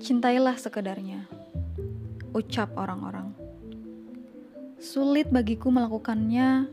cintailah 0.00 0.56
sekedarnya. 0.56 1.28
Ucap 2.32 2.72
orang-orang. 2.80 3.36
Sulit 4.80 5.28
bagiku 5.28 5.68
melakukannya 5.68 6.64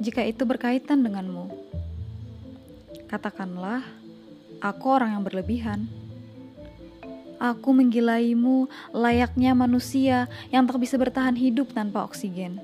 jika 0.00 0.24
itu 0.24 0.48
berkaitan 0.48 1.04
denganmu. 1.04 1.52
Katakanlah, 3.04 3.84
aku 4.64 4.86
orang 4.88 5.12
yang 5.12 5.24
berlebihan. 5.28 5.84
Aku 7.36 7.76
menggilaimu 7.76 8.68
layaknya 8.96 9.52
manusia 9.52 10.24
yang 10.48 10.64
tak 10.64 10.80
bisa 10.80 10.96
bertahan 10.96 11.36
hidup 11.36 11.76
tanpa 11.76 12.00
oksigen. 12.08 12.56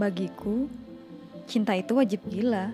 Bagiku, 0.00 0.72
cinta 1.44 1.76
itu 1.76 2.00
wajib 2.00 2.24
gila. 2.32 2.72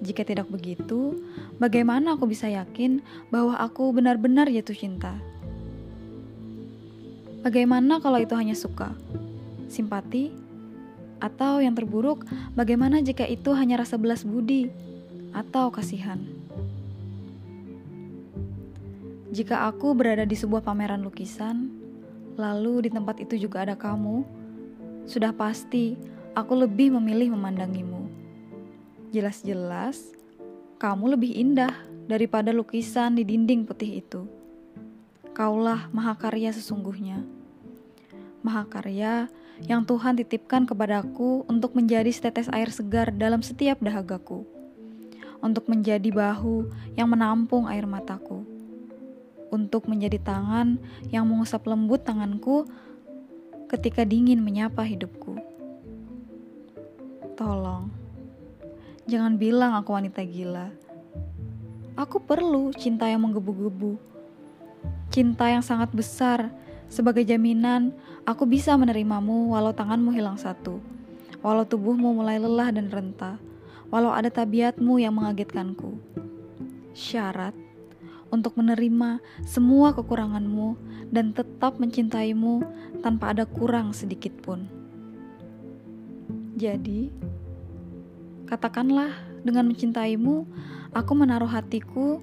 Jika 0.00 0.24
tidak 0.24 0.48
begitu, 0.48 1.20
bagaimana 1.60 2.16
aku 2.16 2.24
bisa 2.24 2.48
yakin 2.48 3.04
bahwa 3.28 3.52
aku 3.60 3.92
benar-benar 3.92 4.48
jatuh 4.48 4.72
cinta? 4.72 5.12
Bagaimana 7.44 8.00
kalau 8.00 8.16
itu 8.20 8.32
hanya 8.36 8.56
suka, 8.56 8.96
simpati, 9.68 10.32
atau 11.20 11.60
yang 11.60 11.76
terburuk, 11.76 12.24
bagaimana 12.56 13.04
jika 13.04 13.28
itu 13.28 13.52
hanya 13.52 13.80
rasa 13.80 14.00
belas 14.00 14.24
budi 14.24 14.72
atau 15.36 15.68
kasihan? 15.68 16.20
Jika 19.30 19.68
aku 19.68 19.94
berada 19.94 20.24
di 20.24 20.34
sebuah 20.34 20.64
pameran 20.64 21.04
lukisan, 21.04 21.70
lalu 22.40 22.88
di 22.88 22.90
tempat 22.90 23.20
itu 23.20 23.36
juga 23.36 23.62
ada 23.68 23.76
kamu, 23.76 24.24
sudah 25.04 25.30
pasti 25.36 25.94
aku 26.32 26.66
lebih 26.66 26.96
memilih 26.96 27.36
memandangimu. 27.36 27.99
Jelas-jelas, 29.10 30.14
kamu 30.78 31.18
lebih 31.18 31.34
indah 31.34 31.74
daripada 32.06 32.54
lukisan 32.54 33.18
di 33.18 33.26
dinding 33.26 33.66
putih 33.66 34.00
itu. 34.00 34.24
Kaulah 35.34 35.90
mahakarya 35.90 36.54
sesungguhnya. 36.54 37.26
Mahakarya 38.46 39.28
yang 39.66 39.84
Tuhan 39.84 40.16
titipkan 40.16 40.64
kepadaku 40.64 41.44
untuk 41.50 41.76
menjadi 41.76 42.08
setetes 42.08 42.48
air 42.54 42.70
segar 42.72 43.12
dalam 43.12 43.42
setiap 43.42 43.82
dahagaku. 43.82 44.46
Untuk 45.42 45.66
menjadi 45.66 46.08
bahu 46.08 46.70
yang 46.94 47.10
menampung 47.10 47.66
air 47.66 47.84
mataku 47.84 48.46
untuk 49.50 49.90
menjadi 49.90 50.16
tangan 50.22 50.78
yang 51.10 51.26
mengusap 51.26 51.66
lembut 51.66 52.06
tanganku 52.06 52.64
ketika 53.66 54.06
dingin 54.06 54.40
menyapa 54.40 54.86
hidupku. 54.86 55.36
Tolong, 57.34 57.90
jangan 59.10 59.34
bilang 59.34 59.74
aku 59.74 59.90
wanita 59.90 60.22
gila. 60.22 60.70
Aku 61.98 62.22
perlu 62.22 62.70
cinta 62.70 63.10
yang 63.10 63.26
menggebu-gebu. 63.26 63.98
Cinta 65.10 65.50
yang 65.50 65.66
sangat 65.66 65.90
besar 65.90 66.54
sebagai 66.86 67.26
jaminan 67.26 67.90
aku 68.22 68.46
bisa 68.46 68.78
menerimamu 68.78 69.50
walau 69.50 69.74
tanganmu 69.74 70.14
hilang 70.14 70.38
satu. 70.38 70.78
Walau 71.42 71.66
tubuhmu 71.66 72.22
mulai 72.22 72.38
lelah 72.38 72.70
dan 72.70 72.86
renta. 72.86 73.42
Walau 73.90 74.14
ada 74.14 74.30
tabiatmu 74.30 75.02
yang 75.02 75.18
mengagetkanku. 75.18 75.98
Syarat 76.94 77.58
untuk 78.30 78.54
menerima 78.54 79.18
semua 79.42 79.90
kekuranganmu 79.90 80.78
dan 81.10 81.34
tetap 81.34 81.82
mencintaimu 81.82 82.62
tanpa 83.02 83.34
ada 83.34 83.42
kurang 83.42 83.90
sedikit 83.90 84.30
pun. 84.38 84.70
Jadi, 86.54 87.10
katakanlah 88.50 89.14
dengan 89.46 89.70
mencintaimu, 89.70 90.42
aku 90.90 91.12
menaruh 91.14 91.46
hatiku, 91.46 92.18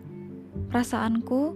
perasaanku, 0.67 1.55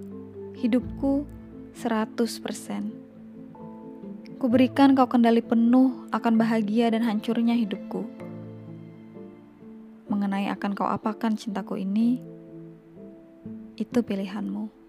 hidupku 0.55 1.27
100%. 1.75 4.39
Kuberikan 4.39 4.95
kau 4.97 5.05
kendali 5.05 5.43
penuh 5.43 6.07
akan 6.09 6.33
bahagia 6.39 6.89
dan 6.89 7.03
hancurnya 7.03 7.53
hidupku. 7.53 8.07
Mengenai 10.07 10.47
akan 10.49 10.71
kau 10.73 10.87
apakan 10.87 11.35
cintaku 11.35 11.83
ini, 11.83 12.23
itu 13.77 13.99
pilihanmu. 14.01 14.80